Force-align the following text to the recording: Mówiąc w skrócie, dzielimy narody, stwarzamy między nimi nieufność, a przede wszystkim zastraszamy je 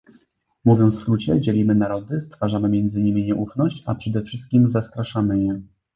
Mówiąc 0.65 0.95
w 0.95 0.99
skrócie, 0.99 1.41
dzielimy 1.41 1.75
narody, 1.75 2.21
stwarzamy 2.21 2.69
między 2.69 3.01
nimi 3.01 3.25
nieufność, 3.25 3.83
a 3.87 3.95
przede 3.95 4.21
wszystkim 4.21 4.71
zastraszamy 4.71 5.39
je 5.43 5.61